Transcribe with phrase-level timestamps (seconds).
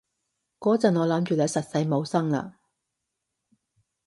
[0.59, 2.53] 嗰陣我諗住你實死冇生喇